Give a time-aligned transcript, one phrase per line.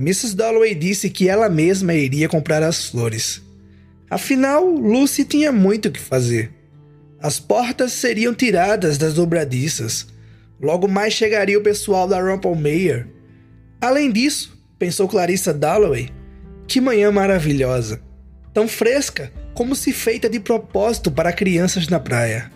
[0.00, 0.34] Mrs.
[0.34, 3.42] Dalloway disse que ela mesma iria comprar as flores.
[4.08, 6.50] Afinal, Lucy tinha muito o que fazer.
[7.20, 10.06] As portas seriam tiradas das dobradiças.
[10.58, 13.08] Logo mais chegaria o pessoal da Rumpel Mayer.
[13.78, 16.08] Além disso, pensou Clarissa Dalloway,
[16.66, 18.00] que manhã maravilhosa.
[18.54, 22.50] Tão fresca como se feita de propósito para crianças na praia.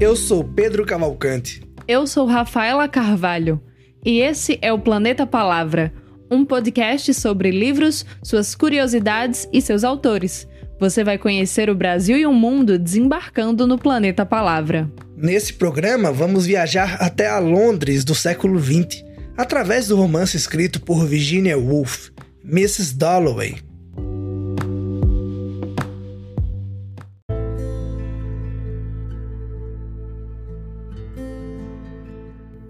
[0.00, 1.60] Eu sou Pedro Cavalcante.
[1.88, 3.60] Eu sou Rafaela Carvalho.
[4.04, 5.92] E esse é o Planeta Palavra,
[6.30, 10.46] um podcast sobre livros, suas curiosidades e seus autores.
[10.78, 14.88] Você vai conhecer o Brasil e o mundo desembarcando no Planeta Palavra.
[15.16, 19.04] Nesse programa, vamos viajar até a Londres do século XX,
[19.36, 22.10] através do romance escrito por Virginia Woolf,
[22.44, 22.96] Mrs.
[22.96, 23.56] Dalloway.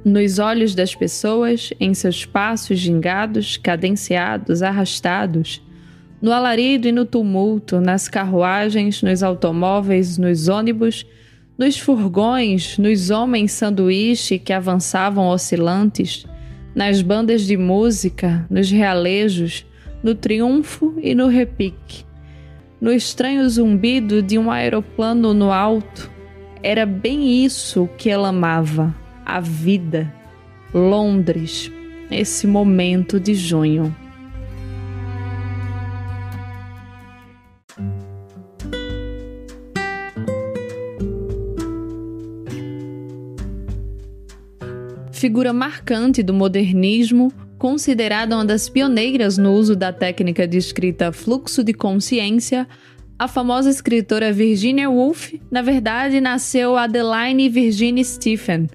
[0.09, 5.62] Nos olhos das pessoas, em seus passos gingados, cadenciados, arrastados,
[6.19, 11.05] no alarido e no tumulto, nas carruagens, nos automóveis, nos ônibus,
[11.59, 16.25] nos furgões, nos homens sanduíche que avançavam oscilantes,
[16.75, 19.67] nas bandas de música, nos realejos,
[20.03, 22.06] no triunfo e no repique,
[22.81, 26.11] no estranho zumbido de um aeroplano no alto.
[26.62, 30.11] Era bem isso que ela amava a vida.
[30.73, 31.71] Londres,
[32.11, 33.95] esse momento de junho.
[45.12, 51.62] Figura marcante do modernismo, considerada uma das pioneiras no uso da técnica de escrita fluxo
[51.62, 52.67] de consciência,
[53.19, 58.69] a famosa escritora Virginia Woolf, na verdade, nasceu Adeline Virginia Stephen,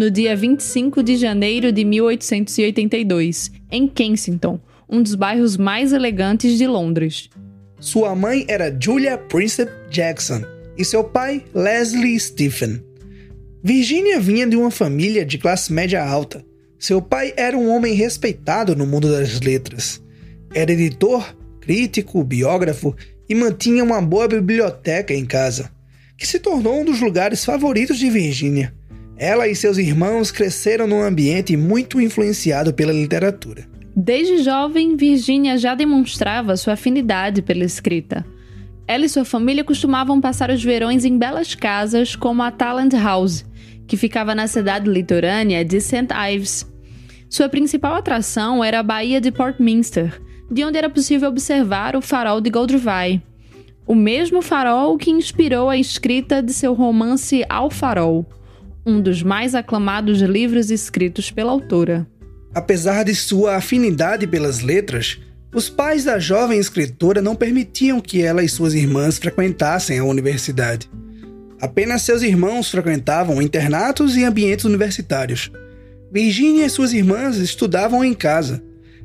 [0.00, 6.66] no dia 25 de janeiro de 1882, em Kensington, um dos bairros mais elegantes de
[6.66, 7.28] Londres.
[7.78, 10.40] Sua mãe era Julia Princep Jackson
[10.78, 12.82] e seu pai Leslie Stephen.
[13.62, 16.42] Virginia vinha de uma família de classe média alta.
[16.78, 20.02] Seu pai era um homem respeitado no mundo das letras.
[20.54, 22.96] Era editor, crítico, biógrafo
[23.28, 25.70] e mantinha uma boa biblioteca em casa,
[26.16, 28.79] que se tornou um dos lugares favoritos de Virginia.
[29.20, 33.68] Ela e seus irmãos cresceram num ambiente muito influenciado pela literatura.
[33.94, 38.24] Desde jovem, Virginia já demonstrava sua afinidade pela escrita.
[38.88, 43.44] Ela e sua família costumavam passar os verões em belas casas como a Talent House,
[43.86, 46.08] que ficava na cidade litorânea de St.
[46.32, 46.66] Ives.
[47.28, 50.18] Sua principal atração era a Baía de Portminster,
[50.50, 53.22] de onde era possível observar o farol de Goldrivai,
[53.86, 58.26] o mesmo farol que inspirou a escrita de seu romance Ao Farol
[58.84, 62.06] um dos mais aclamados livros escritos pela autora.
[62.54, 65.18] Apesar de sua afinidade pelas letras,
[65.54, 70.90] os pais da jovem escritora não permitiam que ela e suas irmãs frequentassem a universidade.
[71.60, 75.50] Apenas seus irmãos frequentavam internatos e ambientes universitários.
[76.10, 78.62] Virginia e suas irmãs estudavam em casa.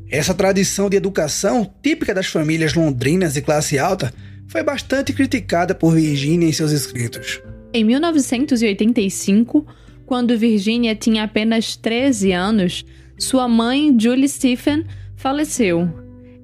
[0.09, 4.13] Essa tradição de educação, típica das famílias londrinas de classe alta,
[4.47, 7.41] foi bastante criticada por Virginia em seus escritos.
[7.75, 9.67] Em 1985,
[10.05, 12.85] quando Virginia tinha apenas 13 anos,
[13.17, 14.85] sua mãe, Julie Stephen,
[15.17, 15.89] faleceu.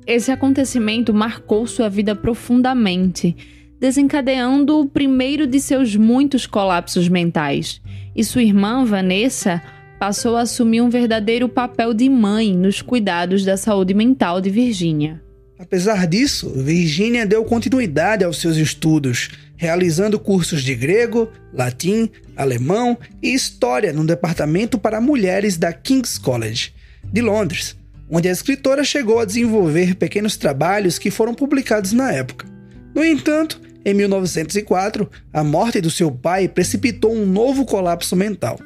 [0.05, 3.33] Esse acontecimento marcou sua vida profundamente,
[3.79, 7.81] desencadeando o primeiro de seus muitos colapsos mentais.
[8.13, 9.63] E sua irmã, Vanessa,
[9.97, 15.23] passou a assumir um verdadeiro papel de mãe nos cuidados da saúde mental de Virginia.
[15.57, 19.29] Apesar disso, Virginia deu continuidade aos seus estudos,
[19.61, 26.73] realizando cursos de grego, latim, alemão e história no departamento para mulheres da King's College,
[27.05, 27.77] de Londres,
[28.09, 32.47] onde a escritora chegou a desenvolver pequenos trabalhos que foram publicados na época.
[32.96, 38.58] No entanto, em 1904, a morte do seu pai precipitou um novo colapso mental.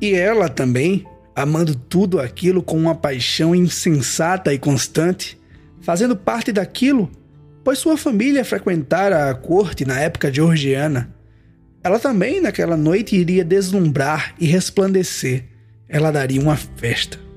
[0.00, 1.06] E ela também,
[1.42, 5.38] amando tudo aquilo com uma paixão insensata e constante,
[5.80, 7.10] fazendo parte daquilo,
[7.62, 11.14] pois sua família frequentara a corte na época georgiana.
[11.82, 15.44] Ela também, naquela noite, iria deslumbrar e resplandecer.
[15.88, 17.27] Ela daria uma festa.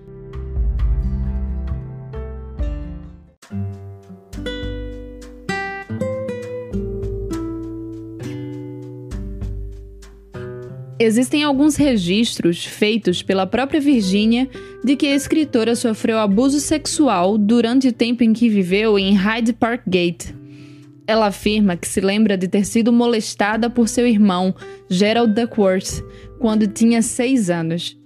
[11.03, 14.47] Existem alguns registros feitos pela própria Virginia
[14.83, 19.51] de que a escritora sofreu abuso sexual durante o tempo em que viveu em Hyde
[19.51, 20.27] Park Gate.
[21.07, 24.53] Ela afirma que se lembra de ter sido molestada por seu irmão,
[24.91, 26.03] Gerald Duckworth,
[26.37, 27.97] quando tinha seis anos.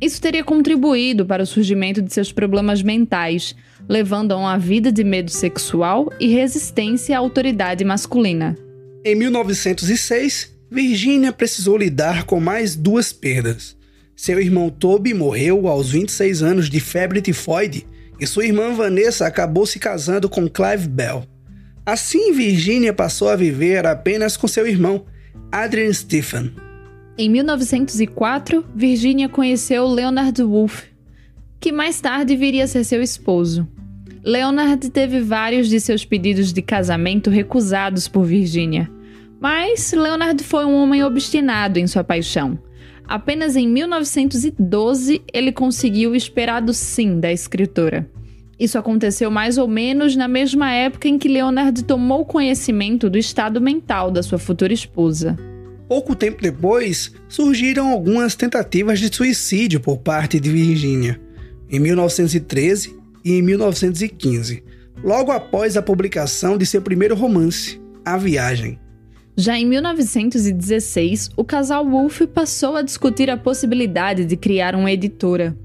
[0.00, 3.56] Isso teria contribuído para o surgimento de seus problemas mentais,
[3.88, 8.56] levando a uma vida de medo sexual e resistência à autoridade masculina.
[9.04, 13.76] Em 1906, Virginia precisou lidar com mais duas perdas.
[14.16, 17.86] Seu irmão Toby morreu aos 26 anos de febre tifoide
[18.18, 21.24] e sua irmã Vanessa acabou se casando com Clive Bell.
[21.86, 25.04] Assim, Virginia passou a viver apenas com seu irmão,
[25.52, 26.52] Adrian Stephen.
[27.16, 30.86] Em 1904, Virginia conheceu Leonard Woolf,
[31.60, 33.68] que mais tarde viria a ser seu esposo.
[34.24, 38.90] Leonard teve vários de seus pedidos de casamento recusados por Virginia.
[39.44, 42.58] Mas Leonard foi um homem obstinado em sua paixão.
[43.06, 48.08] Apenas em 1912 ele conseguiu o esperado sim da escritora.
[48.58, 53.60] Isso aconteceu mais ou menos na mesma época em que Leonard tomou conhecimento do estado
[53.60, 55.36] mental da sua futura esposa.
[55.86, 61.20] Pouco tempo depois, surgiram algumas tentativas de suicídio por parte de Virginia,
[61.68, 64.64] em 1913 e em 1915,
[65.02, 68.82] logo após a publicação de seu primeiro romance, A Viagem.
[69.36, 75.56] Já em 1916, o casal Wolff passou a discutir a possibilidade de criar uma editora.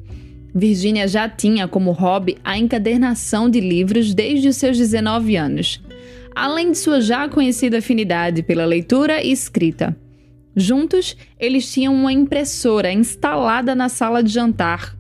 [0.54, 5.80] Virginia já tinha como hobby a encadernação de livros desde os seus 19 anos,
[6.36, 9.96] além de sua já conhecida afinidade pela leitura e escrita.
[10.56, 14.98] Juntos, eles tinham uma impressora instalada na sala de jantar.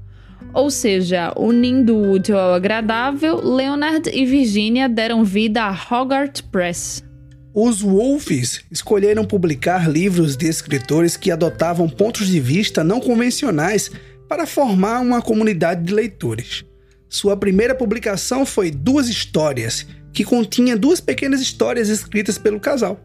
[0.53, 7.08] Ou seja, unindo o útil ao agradável, Leonard e Virginia deram vida à Hogarth Press.
[7.53, 13.89] Os Wolfes escolheram publicar livros de escritores que adotavam pontos de vista não convencionais
[14.27, 16.63] para formar uma comunidade de leitores.
[17.09, 22.99] Sua primeira publicação foi Duas Histórias, que continha duas pequenas histórias escritas pelo casal.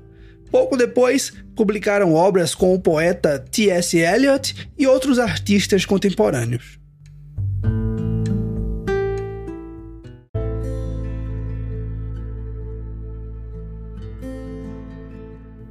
[0.51, 3.97] Pouco depois, publicaram obras com o poeta T.S.
[3.97, 6.79] Eliot e outros artistas contemporâneos.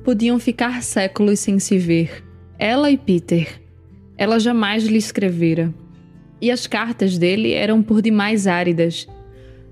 [0.04, 2.26] Podiam ficar séculos sem se ver.
[2.60, 3.62] Ela e Peter.
[4.18, 5.74] Ela jamais lhe escrevera.
[6.42, 9.08] E as cartas dele eram por demais áridas.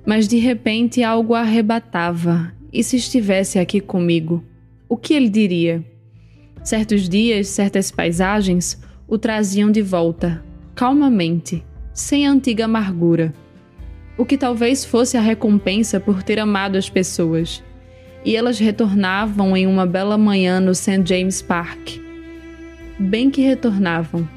[0.06, 2.54] Mas de repente algo a arrebatava.
[2.72, 4.42] E se estivesse aqui comigo,
[4.88, 5.84] o que ele diria?
[6.64, 10.42] Certos dias, certas paisagens o traziam de volta,
[10.74, 11.62] calmamente,
[11.94, 13.34] sem antiga amargura.
[14.18, 17.62] O que talvez fosse a recompensa por ter amado as pessoas
[18.24, 21.04] e elas retornavam em uma bela manhã no St.
[21.06, 21.98] James Park.
[23.00, 24.28] Bem que retornavam.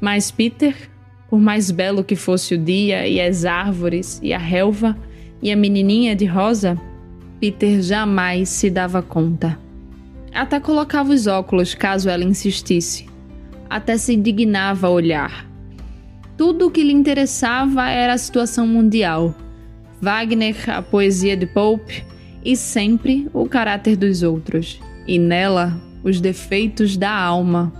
[0.00, 0.74] Mas Peter,
[1.28, 4.96] por mais belo que fosse o dia e as árvores e a relva
[5.40, 6.78] e a menininha de rosa,
[7.40, 9.58] Peter jamais se dava conta.
[10.32, 13.06] Até colocava os óculos caso ela insistisse.
[13.70, 15.46] Até se indignava a olhar.
[16.36, 19.34] Tudo o que lhe interessava era a situação mundial.
[20.00, 22.04] Wagner, a poesia de Pope,
[22.44, 27.72] e sempre o caráter dos outros, e nela os defeitos da alma.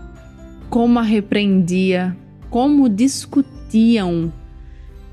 [0.70, 2.16] Como a repreendia,
[2.48, 4.32] como discutiam.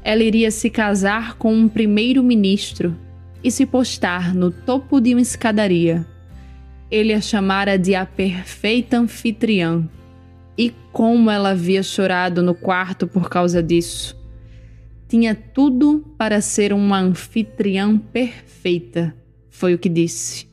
[0.04, 2.96] Ela iria se casar com um primeiro-ministro
[3.44, 6.08] e se postar no topo de uma escadaria.
[6.90, 9.88] Ele a chamara de a perfeita anfitriã.
[10.58, 14.18] E como ela havia chorado no quarto por causa disso.
[15.08, 19.14] Tinha tudo para ser uma anfitriã perfeita
[19.52, 20.50] foi o que disse.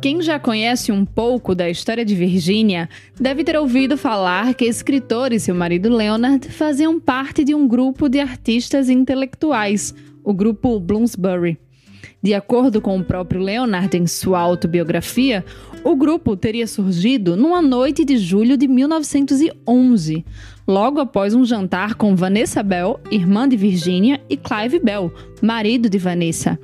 [0.00, 2.88] Quem já conhece um pouco da história de Virginia
[3.20, 7.66] deve ter ouvido falar que a escritora e seu marido Leonard faziam parte de um
[7.66, 9.92] grupo de artistas intelectuais,
[10.22, 11.58] o grupo Bloomsbury.
[12.22, 15.44] De acordo com o próprio Leonard em sua autobiografia,
[15.84, 20.24] o grupo teria surgido numa noite de julho de 1911,
[20.66, 25.98] logo após um jantar com Vanessa Bell, irmã de Virginia, e Clive Bell, marido de
[25.98, 26.58] Vanessa.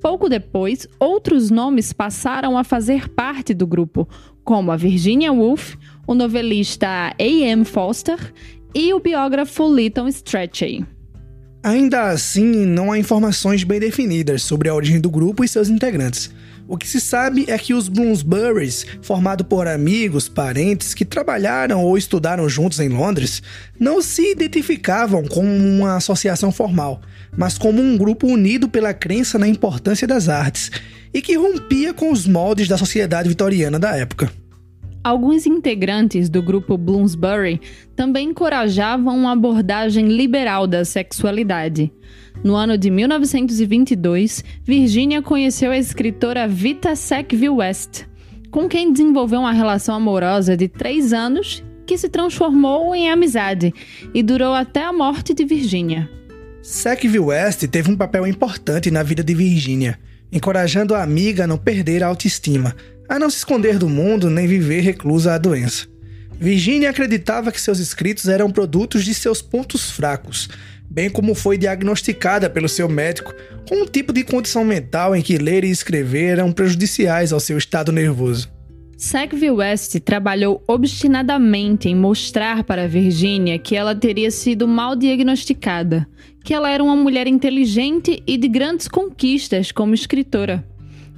[0.00, 4.08] Pouco depois, outros nomes passaram a fazer parte do grupo,
[4.42, 7.64] como a Virginia Woolf, o novelista A.M.
[7.64, 8.32] Foster
[8.74, 10.84] e o biógrafo Lytton Strachey.
[11.62, 16.28] Ainda assim, não há informações bem definidas sobre a origem do grupo e seus integrantes.
[16.66, 21.96] O que se sabe é que os Bloomsburys, formado por amigos, parentes que trabalharam ou
[21.96, 23.42] estudaram juntos em Londres,
[23.78, 27.00] não se identificavam como uma associação formal,
[27.36, 30.68] mas como um grupo unido pela crença na importância das artes
[31.14, 34.41] e que rompia com os moldes da sociedade vitoriana da época.
[35.04, 37.60] Alguns integrantes do grupo Bloomsbury
[37.96, 41.92] também encorajavam uma abordagem liberal da sexualidade.
[42.44, 48.04] No ano de 1922, Virginia conheceu a escritora Vita Sackville West,
[48.48, 53.74] com quem desenvolveu uma relação amorosa de três anos que se transformou em amizade
[54.14, 56.08] e durou até a morte de Virginia.
[56.62, 59.98] Sackville West teve um papel importante na vida de Virginia,
[60.30, 62.76] encorajando a amiga a não perder a autoestima,
[63.12, 65.86] a não se esconder do mundo nem viver reclusa à doença.
[66.40, 70.48] Virginia acreditava que seus escritos eram produtos de seus pontos fracos,
[70.90, 73.34] bem como foi diagnosticada pelo seu médico
[73.68, 77.58] com um tipo de condição mental em que ler e escrever eram prejudiciais ao seu
[77.58, 78.50] estado nervoso.
[78.96, 86.08] Sackville West trabalhou obstinadamente em mostrar para Virginia que ela teria sido mal diagnosticada,
[86.42, 90.64] que ela era uma mulher inteligente e de grandes conquistas como escritora.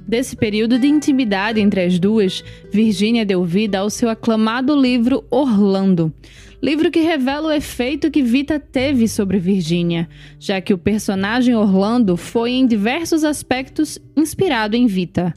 [0.07, 6.13] Desse período de intimidade entre as duas, Virginia deu vida ao seu aclamado livro Orlando,
[6.61, 10.07] livro que revela o efeito que Vita teve sobre Virginia,
[10.39, 15.33] já que o personagem Orlando foi em diversos aspectos inspirado em Vita.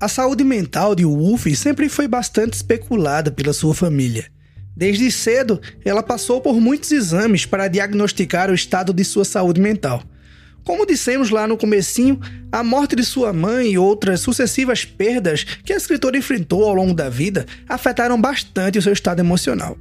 [0.00, 4.26] A saúde mental de Wolf sempre foi bastante especulada pela sua família.
[4.76, 10.02] Desde cedo, ela passou por muitos exames para diagnosticar o estado de sua saúde mental.
[10.64, 12.18] Como dissemos lá no comecinho,
[12.50, 16.94] a morte de sua mãe e outras sucessivas perdas que a escritora enfrentou ao longo
[16.94, 19.76] da vida afetaram bastante o seu estado emocional.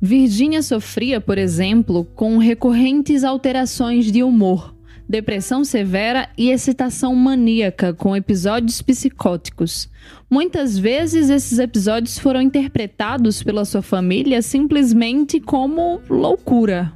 [0.00, 4.74] Virginia sofria, por exemplo, com recorrentes alterações de humor,
[5.08, 9.88] depressão severa e excitação maníaca com episódios psicóticos.
[10.28, 16.95] Muitas vezes esses episódios foram interpretados pela sua família simplesmente como loucura.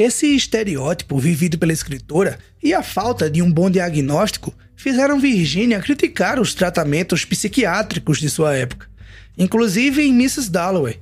[0.00, 6.40] Esse estereótipo vivido pela escritora e a falta de um bom diagnóstico fizeram Virginia criticar
[6.40, 8.88] os tratamentos psiquiátricos de sua época,
[9.36, 10.50] inclusive em Mrs.
[10.50, 10.98] Dalloway.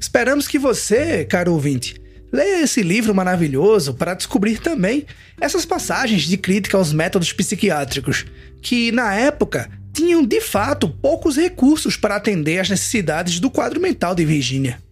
[0.00, 1.94] Esperamos que você, caro ouvinte,
[2.32, 5.06] leia esse livro maravilhoso para descobrir também
[5.40, 8.26] essas passagens de crítica aos métodos psiquiátricos,
[8.60, 14.12] que na época tinham de fato poucos recursos para atender às necessidades do quadro mental
[14.12, 14.82] de Virginia.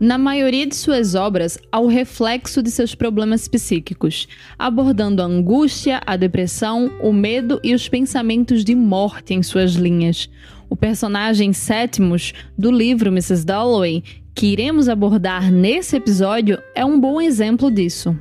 [0.00, 4.26] Na maioria de suas obras, há o reflexo de seus problemas psíquicos,
[4.58, 10.30] abordando a angústia, a depressão, o medo e os pensamentos de morte em suas linhas.
[10.70, 13.44] O personagem Sétimos do livro Mrs.
[13.44, 14.02] Dalloway,
[14.34, 18.16] que iremos abordar nesse episódio, é um bom exemplo disso.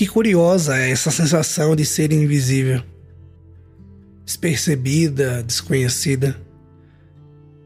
[0.00, 2.82] Que curiosa é essa sensação de ser invisível,
[4.24, 6.40] despercebida, desconhecida.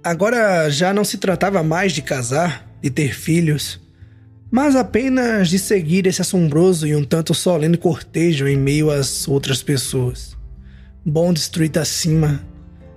[0.02, 3.80] Agora já não se tratava mais de casar, de ter filhos,
[4.50, 9.62] mas apenas de seguir esse assombroso e um tanto solene cortejo em meio às outras
[9.62, 10.36] pessoas.
[11.06, 12.44] Bond Street acima,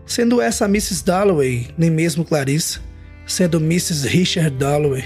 [0.04, 1.06] sendo essa Mrs.
[1.06, 2.80] Dalloway, nem mesmo Clarissa,
[3.28, 4.08] sendo Mrs.
[4.08, 5.06] Richard Dalloway.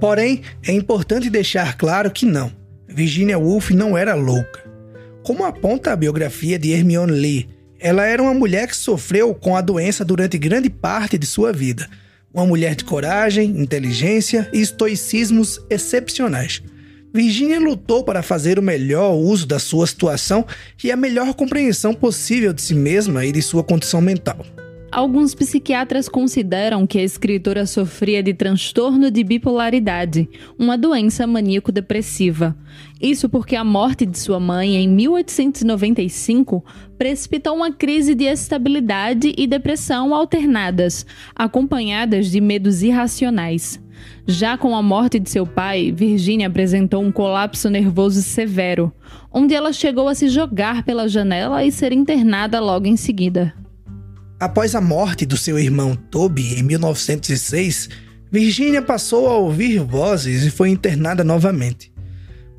[0.00, 2.52] Porém, é importante deixar claro que não.
[2.88, 4.64] Virginia Woolf não era louca.
[5.22, 7.48] Como aponta a biografia de Hermione Lee,
[7.78, 11.88] ela era uma mulher que sofreu com a doença durante grande parte de sua vida.
[12.32, 16.62] Uma mulher de coragem, inteligência e estoicismos excepcionais.
[17.12, 20.44] Virginia lutou para fazer o melhor uso da sua situação
[20.84, 24.44] e a melhor compreensão possível de si mesma e de sua condição mental.
[24.96, 30.26] Alguns psiquiatras consideram que a escritora sofria de transtorno de bipolaridade,
[30.58, 32.56] uma doença maníaco-depressiva.
[32.98, 36.64] Isso porque a morte de sua mãe em 1895
[36.96, 43.78] precipitou uma crise de estabilidade e depressão alternadas, acompanhadas de medos irracionais.
[44.26, 48.90] Já com a morte de seu pai, Virginia apresentou um colapso nervoso severo,
[49.30, 53.52] onde ela chegou a se jogar pela janela e ser internada logo em seguida.
[54.38, 57.88] Após a morte do seu irmão Toby em 1906,
[58.30, 61.90] Virginia passou a ouvir vozes e foi internada novamente.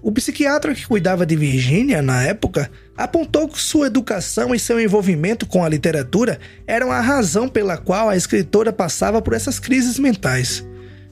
[0.02, 5.46] O psiquiatra que cuidava de Virginia na época apontou que sua educação e seu envolvimento
[5.46, 10.66] com a literatura eram a razão pela qual a escritora passava por essas crises mentais.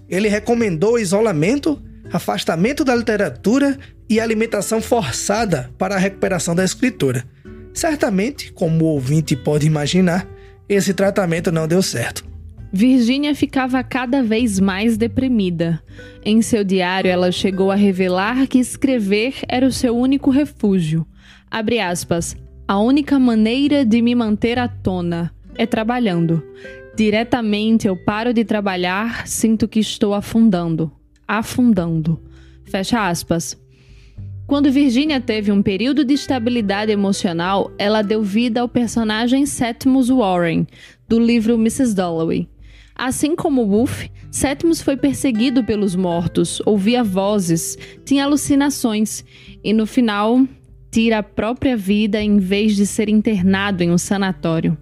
[0.10, 1.80] Ele recomendou isolamento,
[2.12, 3.78] afastamento da literatura
[4.10, 7.24] e alimentação forçada para a recuperação da escritora.
[7.72, 10.28] Certamente, como o ouvinte pode imaginar,
[10.68, 12.26] esse tratamento não deu certo.
[12.72, 15.82] Virginia ficava cada vez mais deprimida.
[16.26, 21.08] Em seu diário, ela chegou a revelar que escrever era o seu único refúgio.
[21.50, 22.36] Abre aspas.
[22.68, 26.44] A única maneira de me manter à tona é trabalhando.
[26.98, 30.92] Diretamente eu paro de trabalhar, sinto que estou afundando.
[31.28, 32.22] Afundando.
[32.66, 33.58] Fecha aspas.
[34.48, 40.68] Quando Virginia teve um período de estabilidade emocional, ela deu vida ao personagem Septimus Warren,
[41.10, 41.96] do livro Mrs.
[41.96, 42.48] Dalloway.
[42.96, 47.76] Assim como Wolf, Septimus foi perseguido pelos mortos, ouvia vozes,
[48.06, 49.26] tinha alucinações
[49.64, 50.48] e, no final,
[50.92, 54.78] tira a própria vida em vez de ser internado em um sanatório.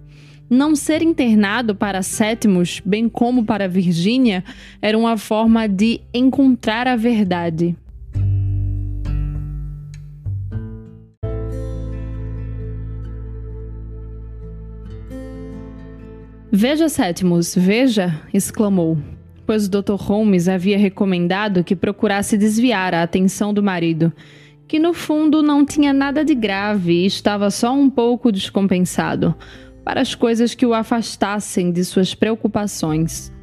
[0.49, 4.43] Não ser internado para Sétimos, bem como para Virgínia,
[4.81, 7.77] era uma forma de encontrar a verdade.
[16.55, 18.21] Veja, Sétimos, veja!
[18.31, 18.99] exclamou,
[19.43, 19.95] pois o Dr.
[19.95, 24.13] Holmes havia recomendado que procurasse desviar a atenção do marido,
[24.67, 29.33] que no fundo não tinha nada de grave e estava só um pouco descompensado
[29.83, 33.33] para as coisas que o afastassem de suas preocupações.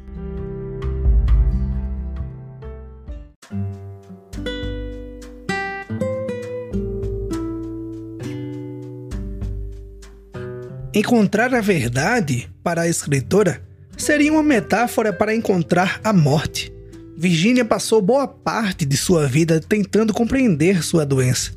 [10.93, 13.63] Encontrar a verdade, para a escritora,
[13.95, 16.69] seria uma metáfora para encontrar a morte.
[17.17, 21.53] Virginia passou boa parte de sua vida tentando compreender sua doença.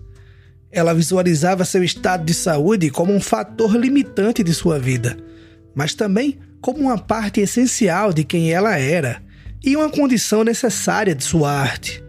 [0.71, 5.17] Ela visualizava seu estado de saúde como um fator limitante de sua vida,
[5.75, 9.21] mas também como uma parte essencial de quem ela era
[9.65, 12.04] e uma condição necessária de sua arte.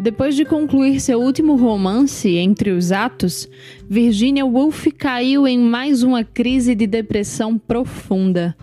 [0.00, 3.48] Depois de concluir seu último romance, Entre os Atos,
[3.90, 8.56] Virginia Woolf caiu em mais uma crise de depressão profunda.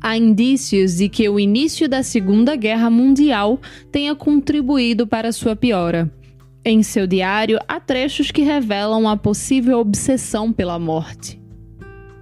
[0.00, 3.60] Há indícios de que o início da Segunda Guerra Mundial
[3.92, 6.10] tenha contribuído para sua piora.
[6.64, 11.38] Em seu diário, há trechos que revelam a possível obsessão pela morte.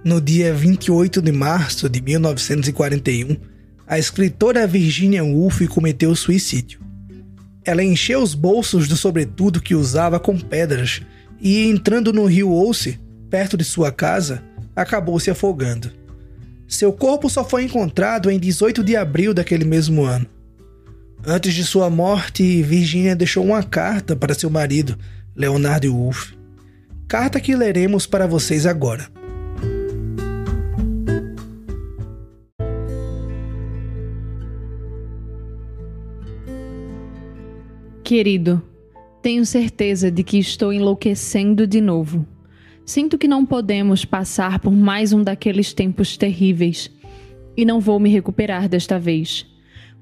[0.03, 3.37] No dia 28 de março de 1941,
[3.87, 6.86] a escritora Virginia Woolf cometeu suicídio.
[7.67, 11.01] Ela encheu os bolsos do sobretudo que usava com pedras
[11.37, 12.97] e, entrando no rio Ouse,
[13.29, 14.41] perto de sua casa,
[14.73, 15.91] acabou se afogando.
[16.65, 20.25] Seu corpo só foi encontrado em 18 de abril daquele mesmo ano.
[21.25, 24.97] Antes de sua morte, Virginia deixou uma carta para seu marido,
[25.35, 26.37] Leonardo Wolff.
[27.05, 29.09] Carta que leremos para vocês agora.
[38.07, 38.63] Querido,
[39.21, 42.25] tenho certeza de que estou enlouquecendo de novo.
[42.85, 46.89] Sinto que não podemos passar por mais um daqueles tempos terríveis
[47.57, 49.45] e não vou me recuperar desta vez.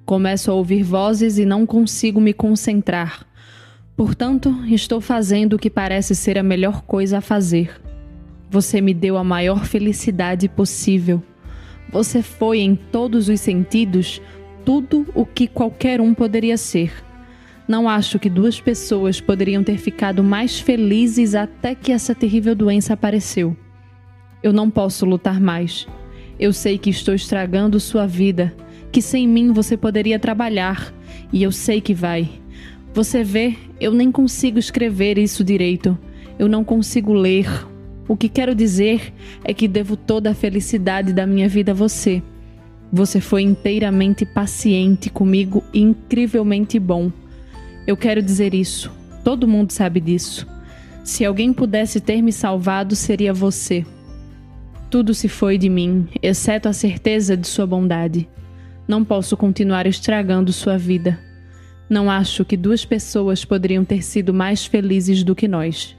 [0.05, 3.25] Começo a ouvir vozes e não consigo me concentrar.
[3.97, 7.81] Portanto, estou fazendo o que parece ser a melhor coisa a fazer.
[8.51, 11.23] Você me deu a maior felicidade possível.
[11.91, 14.21] Você foi, em todos os sentidos,
[14.63, 17.04] tudo o que qualquer um poderia ser.
[17.67, 22.93] Não acho que duas pessoas poderiam ter ficado mais felizes até que essa terrível doença
[22.93, 23.55] apareceu.
[24.43, 25.87] Eu não posso lutar mais.
[26.39, 28.53] Eu sei que estou estragando sua vida
[28.95, 30.93] que sem mim você poderia trabalhar,
[31.33, 32.29] e eu sei que vai.
[32.93, 35.97] Você vê, eu nem consigo escrever isso direito.
[36.39, 37.45] Eu não consigo ler.
[38.07, 42.23] O que quero dizer é que devo toda a felicidade da minha vida a você.
[42.89, 47.11] Você foi inteiramente paciente comigo e incrivelmente bom.
[47.87, 48.91] Eu quero dizer isso.
[49.23, 50.47] Todo mundo sabe disso.
[51.03, 53.85] Se alguém pudesse ter me salvado, seria você.
[54.89, 58.27] Tudo se foi de mim, exceto a certeza de sua bondade.
[58.87, 61.19] Não posso continuar estragando sua vida.
[61.89, 65.95] Não acho que duas pessoas poderiam ter sido mais felizes do que nós.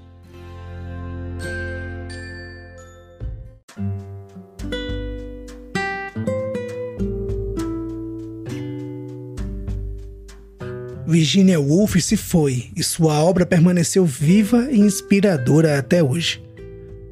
[11.06, 16.42] Virginia Woolf se foi e sua obra permaneceu viva e inspiradora até hoje.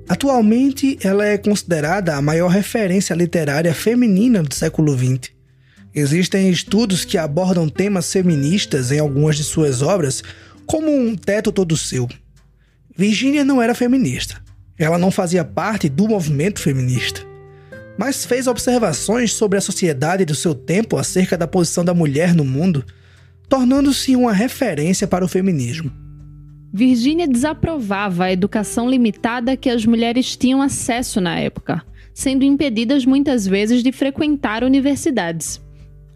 [0.09, 5.33] Atualmente, ela é considerada a maior referência literária feminina do século XX.
[5.95, 10.23] Existem estudos que abordam temas feministas em algumas de suas obras,
[10.67, 12.09] como Um Teto Todo Seu.
[12.97, 14.43] Virginia não era feminista.
[14.77, 17.21] Ela não fazia parte do movimento feminista,
[17.97, 22.45] mas fez observações sobre a sociedade do seu tempo acerca da posição da mulher no
[22.45, 22.85] mundo,
[23.55, 25.89] tornando-se uma referência para o feminismo.
[26.73, 31.81] Virginia desaprovava a educação limitada que as mulheres tinham acesso na época,
[32.13, 35.63] sendo impedidas muitas vezes de frequentar universidades.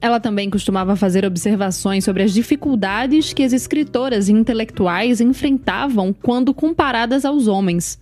[0.01, 6.53] Ela também costumava fazer observações sobre as dificuldades que as escritoras e intelectuais enfrentavam quando
[6.53, 8.01] comparadas aos homens.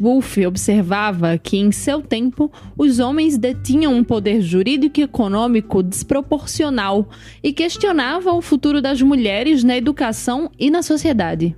[0.00, 7.06] Wolff observava que, em seu tempo, os homens detinham um poder jurídico e econômico desproporcional
[7.42, 11.54] e questionava o futuro das mulheres na educação e na sociedade.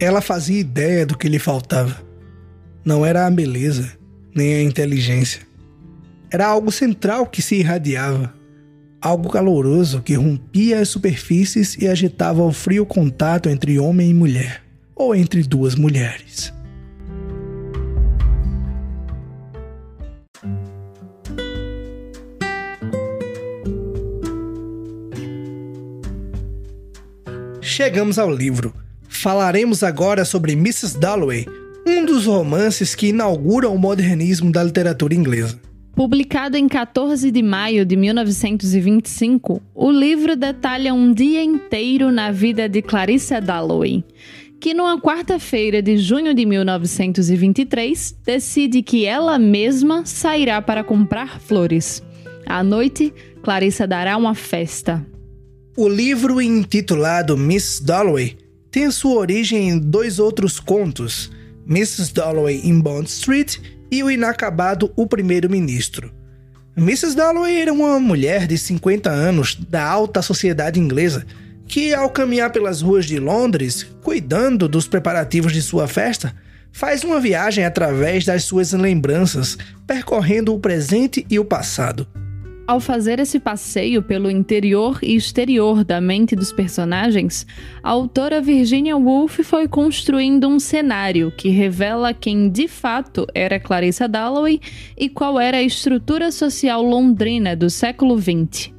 [0.00, 2.02] Ela fazia ideia do que lhe faltava.
[2.84, 3.96] Não era a beleza,
[4.34, 5.42] nem a inteligência.
[6.30, 8.34] Era algo central que se irradiava,
[9.06, 14.62] algo caloroso que rompia as superfícies e agitava o frio contato entre homem e mulher,
[14.96, 16.52] ou entre duas mulheres.
[27.60, 28.72] Chegamos ao livro
[29.24, 30.98] falaremos agora sobre Mrs.
[30.98, 31.46] Dalloway,
[31.86, 35.58] um dos romances que inauguram o modernismo da literatura inglesa.
[35.94, 42.68] Publicado em 14 de maio de 1925, o livro detalha um dia inteiro na vida
[42.68, 44.02] de Clarissa Dalloway,
[44.60, 52.02] que numa quarta-feira de junho de 1923 decide que ela mesma sairá para comprar flores.
[52.44, 55.06] À noite, Clarissa dará uma festa.
[55.76, 58.36] O livro intitulado Miss Dalloway
[58.68, 61.30] tem sua origem em dois outros contos,
[61.68, 62.12] Mrs.
[62.12, 63.58] Dalloway in Bond Street
[63.90, 66.12] e o inacabado O Primeiro-Ministro.
[66.76, 67.14] Mrs.
[67.14, 71.24] Dalloway era uma mulher de 50 anos da alta sociedade inglesa
[71.66, 76.34] que, ao caminhar pelas ruas de Londres, cuidando dos preparativos de sua festa,
[76.72, 82.06] faz uma viagem através das suas lembranças, percorrendo o presente e o passado.
[82.66, 87.46] Ao fazer esse passeio pelo interior e exterior da mente dos personagens,
[87.82, 94.08] a autora Virginia Woolf foi construindo um cenário que revela quem de fato era Clarissa
[94.08, 94.60] Dalloway
[94.96, 98.72] e qual era a estrutura social londrina do século XX.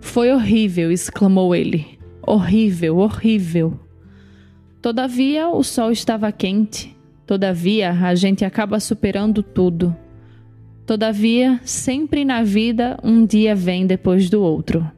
[0.00, 1.98] Foi horrível, exclamou ele.
[2.26, 3.85] Horrível, horrível.
[4.86, 6.96] Todavia, o sol estava quente.
[7.26, 9.96] Todavia, a gente acaba superando tudo.
[10.86, 14.88] Todavia, sempre na vida, um dia vem depois do outro.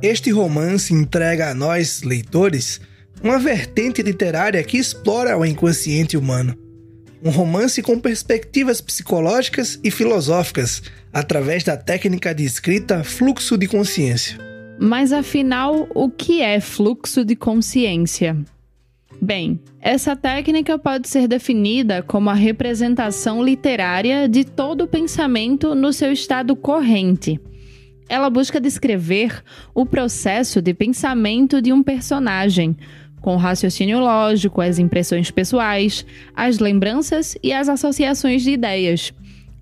[0.00, 2.80] Este romance entrega a nós, leitores,
[3.20, 6.61] uma vertente literária que explora o inconsciente humano
[7.24, 10.82] um romance com perspectivas psicológicas e filosóficas,
[11.12, 14.38] através da técnica de escrita fluxo de consciência.
[14.78, 18.36] Mas afinal, o que é fluxo de consciência?
[19.20, 25.92] Bem, essa técnica pode ser definida como a representação literária de todo o pensamento no
[25.92, 27.40] seu estado corrente.
[28.08, 32.76] Ela busca descrever o processo de pensamento de um personagem,
[33.22, 36.04] com o raciocínio lógico, as impressões pessoais,
[36.34, 39.14] as lembranças e as associações de ideias.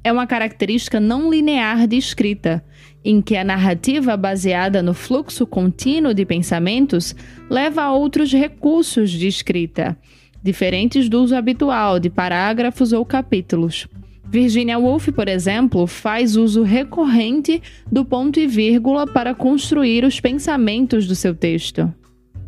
[0.02, 2.64] É uma característica não linear de escrita,
[3.04, 7.14] em que a narrativa baseada no fluxo contínuo de pensamentos
[7.50, 9.96] leva a outros recursos de escrita,
[10.42, 13.86] diferentes do uso habitual de parágrafos ou capítulos.
[14.24, 21.06] Virginia Woolf, por exemplo, faz uso recorrente do ponto e vírgula para construir os pensamentos
[21.06, 21.92] do seu texto.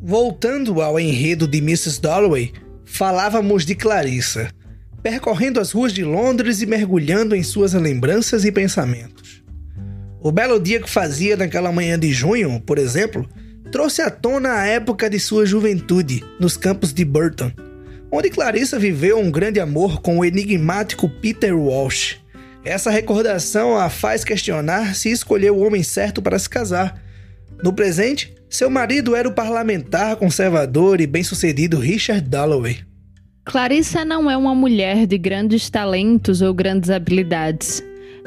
[0.04, 2.00] Voltando ao enredo de Mrs.
[2.00, 2.52] Dalloway,
[2.84, 4.50] falávamos de Clarissa,
[5.00, 9.44] percorrendo as ruas de Londres e mergulhando em suas lembranças e pensamentos.
[10.20, 13.28] O belo dia que fazia naquela manhã de junho, por exemplo,
[13.70, 17.52] trouxe à tona a época de sua juventude nos campos de Burton,
[18.10, 22.16] onde Clarissa viveu um grande amor com o enigmático Peter Walsh.
[22.64, 27.00] Essa recordação a faz questionar se escolheu o homem certo para se casar.
[27.62, 32.78] No presente, seu marido era o parlamentar conservador e bem-sucedido Richard Dalloway.
[33.44, 37.82] Clarissa não é uma mulher de grandes talentos ou grandes habilidades.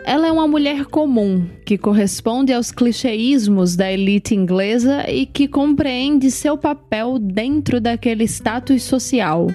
[0.05, 6.31] Ela é uma mulher comum, que corresponde aos clichêismos da elite inglesa e que compreende
[6.31, 9.47] seu papel dentro daquele status social.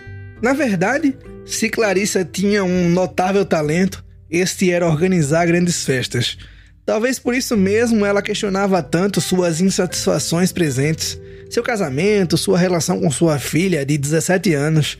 [0.43, 1.16] Na verdade,
[1.47, 6.37] se Clarissa tinha um notável talento, este era organizar grandes festas.
[6.85, 13.11] Talvez por isso mesmo ela questionava tanto suas insatisfações presentes, seu casamento, sua relação com
[13.11, 14.99] sua filha de 17 anos.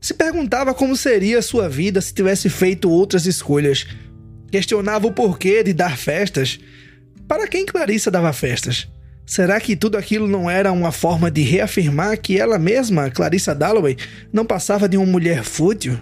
[0.00, 3.86] Se perguntava como seria sua vida se tivesse feito outras escolhas.
[4.50, 6.58] Questionava o porquê de dar festas.
[7.26, 8.86] Para quem Clarissa dava festas?
[9.26, 13.96] Será que tudo aquilo não era uma forma de reafirmar que ela mesma, Clarissa Dalloway,
[14.30, 15.98] não passava de uma mulher fútil?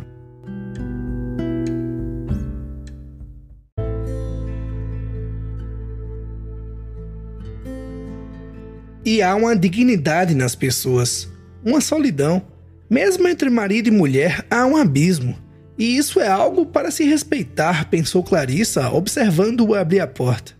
[9.04, 11.28] E há uma dignidade nas pessoas,
[11.64, 12.42] uma solidão.
[12.88, 15.36] Mesmo entre marido e mulher há um abismo.
[15.78, 20.52] E isso é algo para se respeitar, pensou Clarissa, observando-o abrir a porta.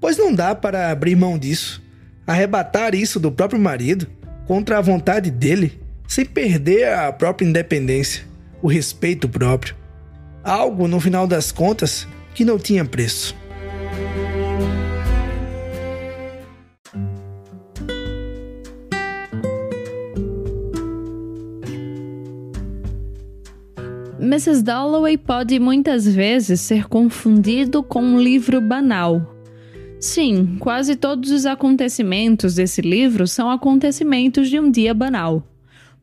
[0.00, 1.82] Pois não dá para abrir mão disso
[2.26, 4.06] arrebatar isso do próprio marido
[4.46, 8.24] contra a vontade dele, sem perder a própria independência,
[8.60, 9.74] o respeito próprio.
[10.42, 13.36] Algo, no final das contas, que não tinha preço.
[24.22, 24.62] Mrs.
[24.62, 29.32] Dalloway pode muitas vezes ser confundido com um livro banal,
[30.02, 35.46] Sim, quase todos os acontecimentos desse livro são acontecimentos de um dia banal.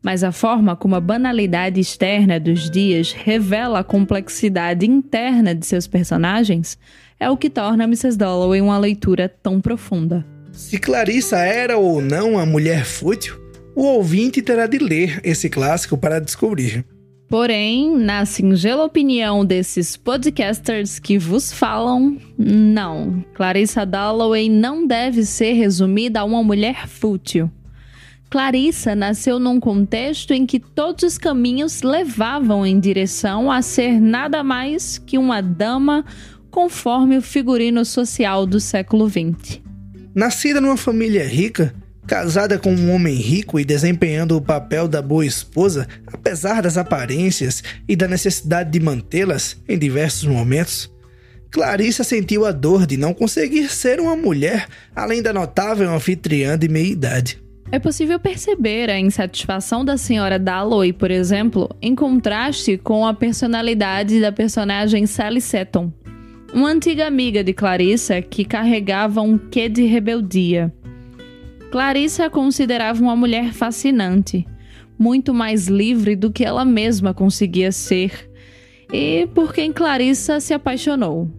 [0.02, 5.86] Mas a forma como a banalidade externa dos dias revela a complexidade interna de seus
[5.86, 6.78] personagens
[7.20, 8.16] é o que torna Mrs.
[8.16, 10.26] Dalloway uma leitura tão profunda.
[10.50, 13.38] Se Clarissa era ou não uma mulher fútil,
[13.76, 16.86] o ouvinte terá de ler esse clássico para descobrir.
[17.30, 23.24] Porém, na singela opinião desses podcasters que vos falam, não.
[23.34, 27.48] Clarissa Dalloway não deve ser resumida a uma mulher fútil.
[28.28, 34.42] Clarissa nasceu num contexto em que todos os caminhos levavam em direção a ser nada
[34.42, 36.04] mais que uma dama
[36.50, 39.60] conforme o figurino social do século XX.
[40.12, 41.72] Nascida numa família rica,
[42.10, 47.62] Casada com um homem rico e desempenhando o papel da boa esposa, apesar das aparências
[47.88, 50.92] e da necessidade de mantê-las em diversos momentos,
[51.52, 56.68] Clarissa sentiu a dor de não conseguir ser uma mulher, além da notável anfitriã de
[56.68, 57.40] meia-idade.
[57.70, 64.20] É possível perceber a insatisfação da senhora Dalloway, por exemplo, em contraste com a personalidade
[64.20, 65.92] da personagem Sally Seton,
[66.52, 70.74] uma antiga amiga de Clarissa que carregava um quê de rebeldia.
[71.70, 74.44] Clarissa a considerava uma mulher fascinante,
[74.98, 78.28] muito mais livre do que ela mesma conseguia ser,
[78.92, 81.30] e por quem Clarissa se apaixonou.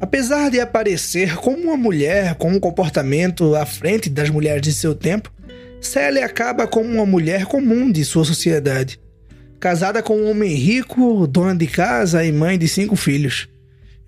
[0.00, 4.94] Apesar de aparecer como uma mulher com um comportamento à frente das mulheres de seu
[4.94, 5.30] tempo,
[5.78, 8.98] Sally acaba como uma mulher comum de sua sociedade.
[9.60, 13.46] Casada com um homem rico, dona de casa e mãe de cinco filhos.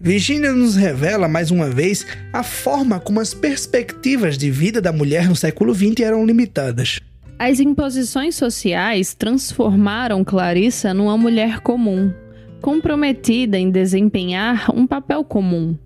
[0.01, 5.29] Virginia nos revela mais uma vez a forma como as perspectivas de vida da mulher
[5.29, 7.01] no século XX eram limitadas.
[7.37, 12.15] As imposições sociais transformaram Clarissa numa mulher comum,
[12.61, 15.77] comprometida em desempenhar um papel comum,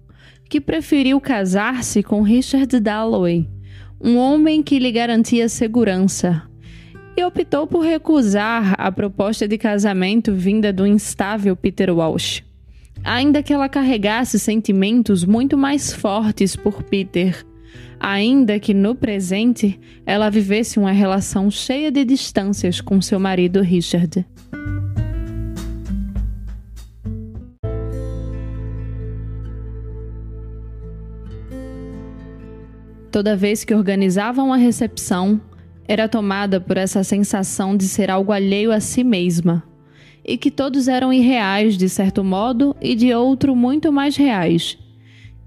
[0.46, 3.48] que preferiu casar-se com Richard Dalloway,
[3.98, 6.42] um homem que lhe garantia segurança,
[7.16, 12.42] e optou por recusar a proposta de casamento vinda do instável Peter Walsh
[13.04, 17.44] ainda que ela carregasse sentimentos muito mais fortes por Peter,
[17.98, 24.26] ainda que no presente ela vivesse uma relação cheia de distâncias com seu marido Richard.
[33.10, 35.38] Toda vez que organizavam a recepção,
[35.86, 39.62] era tomada por essa sensação de ser algo alheio a si mesma
[40.24, 44.78] e que todos eram irreais de certo modo e de outro muito mais reais.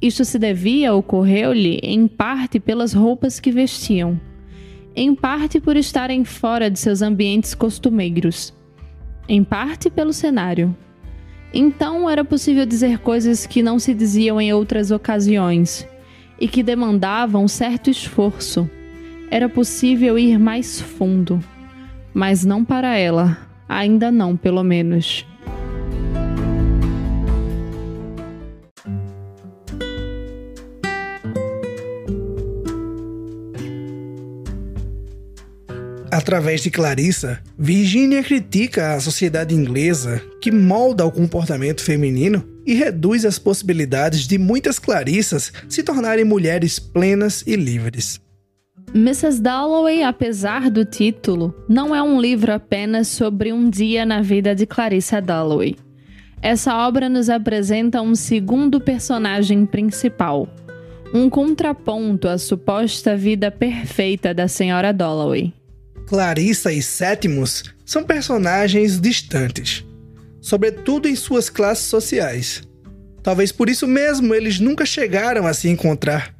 [0.02, 4.20] Isto se devia ocorreu-lhe em parte pelas roupas que vestiam,
[4.96, 8.54] em parte por estarem fora de seus ambientes costumeiros,
[9.28, 10.76] em parte pelo cenário.
[11.54, 15.88] Então era possível dizer coisas que não se diziam em outras ocasiões
[16.40, 18.70] e que demandavam certo esforço.
[19.32, 21.42] Era possível ir mais fundo,
[22.14, 25.25] mas não para ela, Ainda não, pelo menos.
[36.12, 43.25] Através de Clarissa, Virginia critica a sociedade inglesa que molda o comportamento feminino e reduz
[43.25, 48.25] as possibilidades de muitas Clarissas se tornarem mulheres plenas e livres.
[48.96, 49.42] Mrs.
[49.42, 54.66] Dalloway, apesar do título, não é um livro apenas sobre um dia na vida de
[54.66, 55.76] Clarissa Dalloway.
[56.42, 60.48] Essa obra nos apresenta um segundo personagem principal,
[61.14, 65.54] um contraponto à suposta vida perfeita da senhora Dalloway.
[66.08, 69.84] Clarissa e Sétimos são personagens distantes,
[70.40, 72.64] sobretudo em suas classes sociais.
[73.22, 76.34] Talvez por isso mesmo eles nunca chegaram a se encontrar.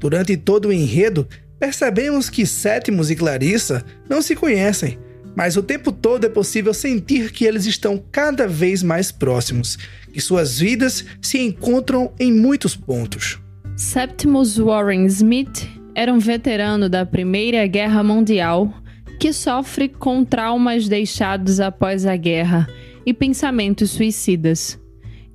[0.00, 1.28] Durante todo o enredo,
[1.62, 4.98] percebemos que Sétimos e Clarissa não se conhecem,
[5.36, 9.78] mas o tempo todo é possível sentir que eles estão cada vez mais próximos,
[10.12, 13.38] que suas vidas se encontram em muitos pontos.
[13.76, 18.74] Septimus Warren Smith era um veterano da Primeira Guerra Mundial
[19.20, 22.68] que sofre com traumas deixados após a guerra
[23.06, 24.80] e pensamentos suicidas.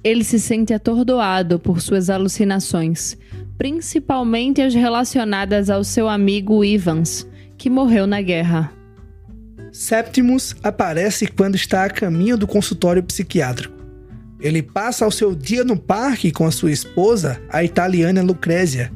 [0.03, 3.17] Ele se sente atordoado por suas alucinações,
[3.57, 8.71] principalmente as relacionadas ao seu amigo Ivans, que morreu na guerra.
[9.71, 13.75] Septimus aparece quando está a caminho do consultório psiquiátrico.
[14.39, 18.91] Ele passa o seu dia no parque com a sua esposa, a italiana Lucrezia.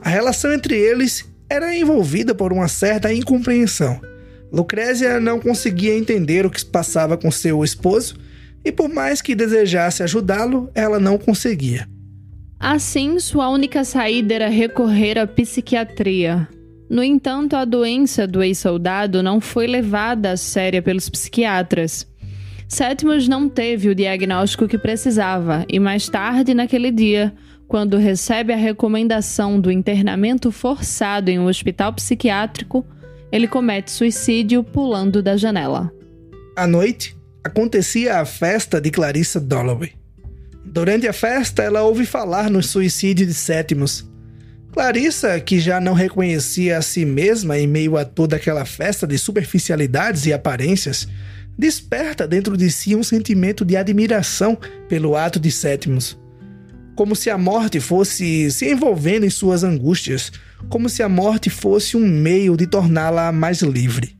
[0.00, 4.00] A relação entre eles era envolvida por uma certa incompreensão.
[4.50, 8.16] Lucrezia não conseguia entender o que se passava com seu esposo
[8.64, 11.86] e, por mais que desejasse ajudá-lo, ela não conseguia.
[12.60, 16.48] Assim, sua única saída era recorrer à psiquiatria.
[16.90, 22.06] No entanto, a doença do ex-soldado não foi levada a séria pelos psiquiatras.
[22.66, 27.32] Sétimos não teve o diagnóstico que precisava e mais tarde naquele dia,
[27.68, 32.84] quando recebe a recomendação do internamento forçado em um hospital psiquiátrico,
[33.30, 35.92] ele comete suicídio pulando da janela.
[36.56, 39.97] À noite, acontecia a festa de Clarissa Dalloway.
[40.70, 44.06] Durante a festa, ela ouve falar no suicídio de Sétimos.
[44.70, 49.16] Clarissa, que já não reconhecia a si mesma em meio a toda aquela festa de
[49.18, 51.08] superficialidades e aparências,
[51.56, 54.56] desperta dentro de si um sentimento de admiração
[54.88, 56.18] pelo ato de Sétimos.
[56.94, 60.30] Como se a morte fosse se envolvendo em suas angústias,
[60.68, 64.16] como se a morte fosse um meio de torná-la mais livre.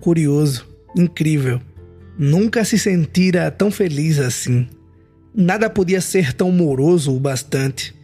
[0.00, 1.60] Curioso, incrível.
[2.18, 4.66] Nunca se sentira tão feliz assim.
[5.34, 7.94] Nada podia ser tão moroso o bastante.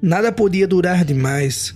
[0.00, 1.74] Nada podia durar demais.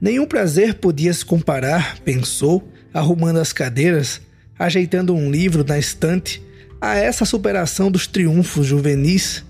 [0.00, 4.20] Nenhum prazer podia se comparar, pensou, arrumando as cadeiras,
[4.58, 6.42] ajeitando um livro na estante,
[6.80, 9.44] a essa superação dos triunfos juvenis,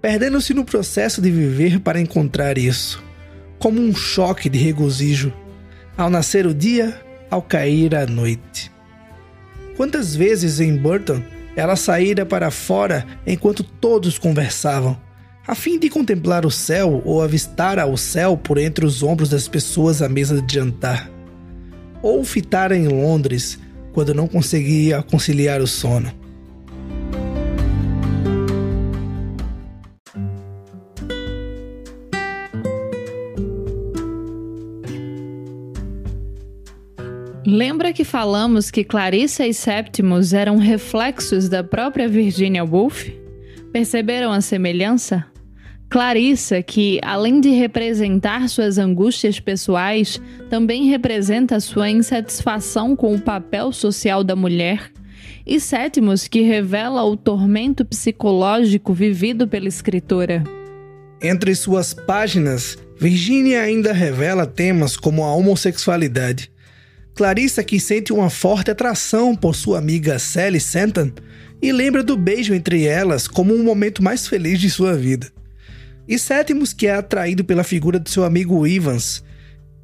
[0.00, 3.02] perdendo-se no processo de viver para encontrar isso,
[3.58, 5.32] como um choque de regozijo,
[5.96, 6.98] ao nascer o dia,
[7.30, 8.71] ao cair a noite.
[9.76, 11.22] Quantas vezes em Burton
[11.56, 14.98] ela saíra para fora enquanto todos conversavam,
[15.46, 19.48] a fim de contemplar o céu ou avistar ao céu por entre os ombros das
[19.48, 21.10] pessoas à mesa de jantar.
[22.00, 23.58] Ou fitar em Londres
[23.92, 26.21] quando não conseguia conciliar o sono.
[37.52, 43.10] Lembra que falamos que Clarissa e Septimus eram reflexos da própria Virginia Woolf?
[43.70, 45.26] Perceberam a semelhança?
[45.90, 53.70] Clarissa, que além de representar suas angústias pessoais, também representa sua insatisfação com o papel
[53.70, 54.90] social da mulher,
[55.44, 60.42] e Sétimos, que revela o tormento psicológico vivido pela escritora.
[61.20, 66.51] Entre suas páginas, Virginia ainda revela temas como a homossexualidade.
[67.14, 71.12] Clarissa, que sente uma forte atração por sua amiga Sally Santon
[71.60, 75.30] e lembra do beijo entre elas como um momento mais feliz de sua vida.
[76.08, 79.22] E Sétimos, que é atraído pela figura de seu amigo Ivans.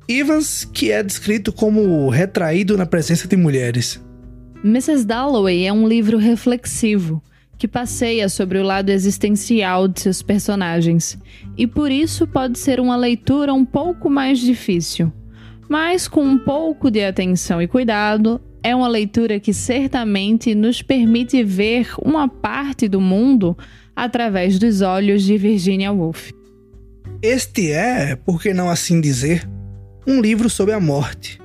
[0.09, 4.03] Ivans, que é descrito como retraído na presença de mulheres.
[4.65, 5.05] Mrs.
[5.05, 7.23] Dalloway é um livro reflexivo
[7.57, 11.19] que passeia sobre o lado existencial de seus personagens
[11.57, 15.13] e por isso pode ser uma leitura um pouco mais difícil.
[15.69, 21.45] Mas com um pouco de atenção e cuidado, é uma leitura que certamente nos permite
[21.45, 23.57] ver uma parte do mundo
[23.95, 26.31] através dos olhos de Virginia Woolf.
[27.21, 29.49] Este é, por que não assim dizer,
[30.07, 31.39] um livro sobre a morte,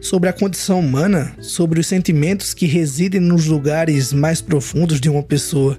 [0.00, 5.22] sobre a condição humana, sobre os sentimentos que residem nos lugares mais profundos de uma
[5.22, 5.78] pessoa.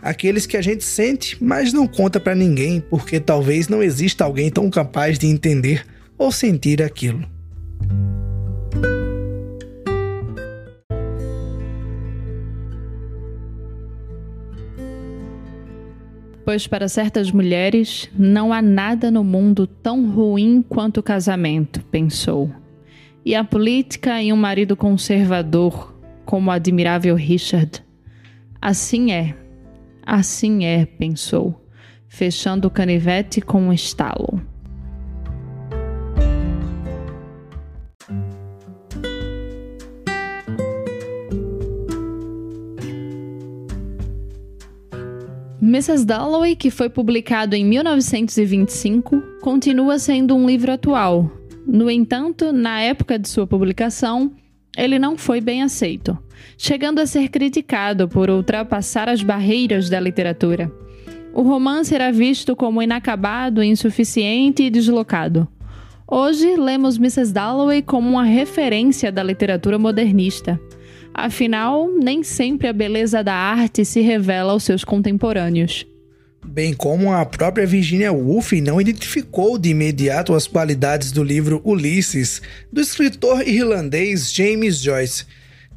[0.00, 4.50] Aqueles que a gente sente, mas não conta para ninguém, porque talvez não exista alguém
[4.50, 5.84] tão capaz de entender
[6.18, 7.36] ou sentir aquilo.
[16.46, 22.48] pois para certas mulheres não há nada no mundo tão ruim quanto o casamento, pensou.
[23.24, 27.84] E a política em um marido conservador, como o admirável Richard.
[28.62, 29.34] Assim é,
[30.06, 31.60] assim é, pensou.
[32.08, 34.40] fechando o canivete com um estalo.
[45.66, 46.04] Mrs.
[46.06, 51.28] Dalloway, que foi publicado em 1925, continua sendo um livro atual.
[51.66, 54.30] No entanto, na época de sua publicação,
[54.76, 56.16] ele não foi bem aceito,
[56.56, 60.72] chegando a ser criticado por ultrapassar as barreiras da literatura.
[61.34, 65.48] O romance era visto como inacabado, insuficiente e deslocado.
[66.06, 67.32] Hoje, lemos Mrs.
[67.32, 70.60] Dalloway como uma referência da literatura modernista.
[71.18, 75.86] Afinal, nem sempre a beleza da arte se revela aos seus contemporâneos.
[76.46, 82.42] Bem como a própria Virginia Woolf não identificou de imediato as qualidades do livro Ulisses,
[82.70, 85.24] do escritor irlandês James Joyce.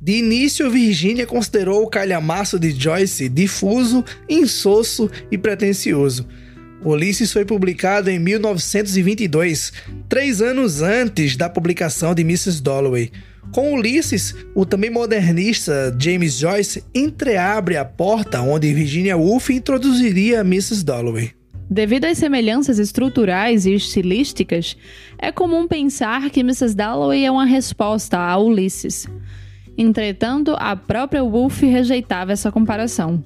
[0.02, 6.28] De início, Virginia considerou o calhamaço de Joyce difuso, insosso e pretensioso.
[6.84, 9.72] Ulisses foi publicado em 1922,
[10.10, 12.62] três anos antes da publicação de Mrs.
[12.62, 13.10] Dalloway.
[13.52, 20.86] Com Ulisses, o também modernista James Joyce entreabre a porta onde Virginia Woolf introduziria Mrs.
[20.86, 21.32] Dalloway.
[21.70, 24.76] Devido às semelhanças estruturais e estilísticas,
[25.20, 26.76] é comum pensar que Mrs.
[26.76, 29.08] Dalloway é uma resposta a Ulisses.
[29.78, 33.24] Entretanto, a própria Woolf rejeitava essa comparação.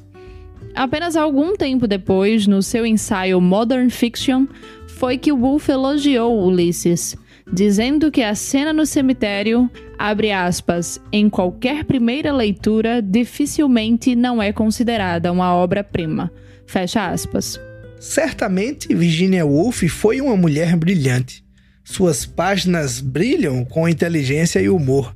[0.75, 4.45] Apenas algum tempo depois, no seu ensaio Modern Fiction,
[4.87, 7.15] foi que Woolf elogiou Ulisses,
[7.51, 14.53] dizendo que a cena no cemitério, abre aspas, em qualquer primeira leitura, dificilmente não é
[14.53, 16.31] considerada uma obra-prima.
[16.65, 17.59] Fecha aspas.
[17.99, 21.43] Certamente, Virginia Woolf foi uma mulher brilhante.
[21.83, 25.15] Suas páginas brilham com inteligência e humor,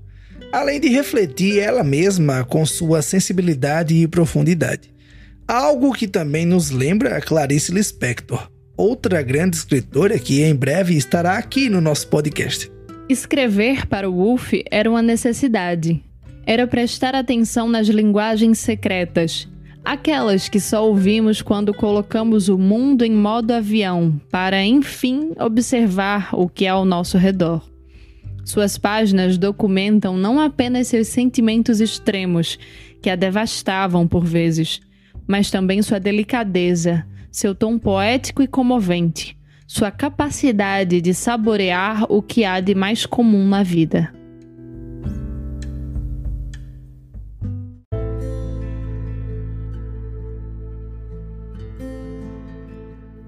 [0.51, 4.93] além de refletir ela mesma com sua sensibilidade e profundidade.
[5.47, 11.67] Algo que também nos lembra Clarice Lispector outra grande escritora que em breve estará aqui
[11.67, 12.71] no nosso podcast.
[13.09, 16.03] Escrever para Wolff era uma necessidade.
[16.45, 19.49] Era prestar atenção nas linguagens secretas,
[19.83, 26.47] aquelas que só ouvimos quando colocamos o mundo em modo avião, para enfim observar o
[26.47, 27.67] que há ao nosso redor.
[28.45, 32.57] Suas páginas documentam não apenas seus sentimentos extremos,
[33.01, 34.79] que a devastavam por vezes,
[35.27, 37.05] mas também sua delicadeza,
[37.37, 43.47] seu tom poético e comovente, sua capacidade de saborear o que há de mais comum
[43.47, 44.11] na vida.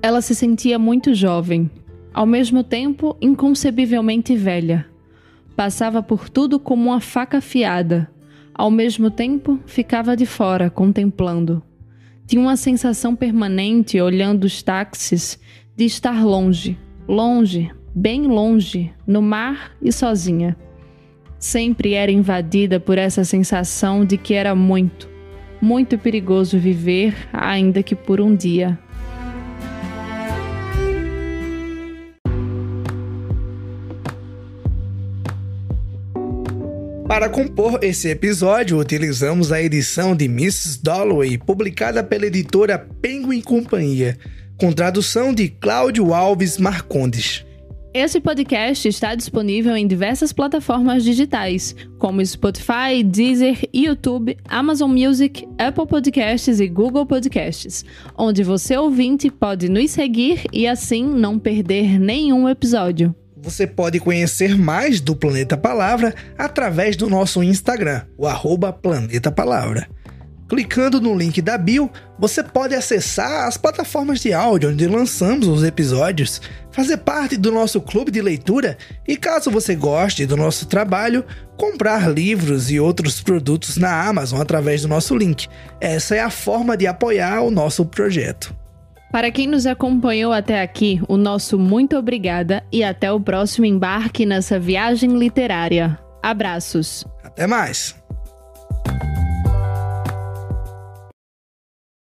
[0.02, 1.70] Ela se sentia muito jovem,
[2.12, 4.88] ao mesmo tempo inconcebivelmente velha.
[5.56, 8.10] Passava por tudo como uma faca afiada,
[8.56, 11.69] ao mesmo tempo ficava de fora contemplando.
[12.30, 15.40] Tinha uma sensação permanente, olhando os táxis,
[15.76, 16.78] de estar longe,
[17.08, 20.56] longe, bem longe, no mar e sozinha.
[21.40, 25.10] Sempre era invadida por essa sensação de que era muito,
[25.60, 28.78] muito perigoso viver, ainda que por um dia.
[37.10, 40.80] Para compor esse episódio, utilizamos a edição de Mrs.
[40.84, 44.16] Dalloway, publicada pela editora Penguin Companhia,
[44.60, 47.44] com tradução de Cláudio Alves Marcondes.
[47.96, 55.88] Esse podcast está disponível em diversas plataformas digitais, como Spotify, Deezer, YouTube, Amazon Music, Apple
[55.88, 57.84] Podcasts e Google Podcasts,
[58.16, 63.16] onde você ouvinte pode nos seguir e assim não perder nenhum episódio.
[63.42, 69.88] Você pode conhecer mais do Planeta Palavra através do nosso Instagram, o arroba Planeta Palavra.
[70.50, 75.64] Clicando no link da bio, você pode acessar as plataformas de áudio onde lançamos os
[75.64, 78.78] episódios, fazer parte do nosso clube de leitura
[79.08, 81.24] e, caso você goste do nosso trabalho,
[81.56, 85.48] comprar livros e outros produtos na Amazon através do nosso link.
[85.80, 88.54] Essa é a forma de apoiar o nosso projeto.
[89.12, 94.24] Para quem nos acompanhou até aqui, o nosso muito obrigada e até o próximo embarque
[94.24, 95.98] nessa viagem literária.
[96.22, 97.06] Abraços.
[97.24, 97.96] Até mais.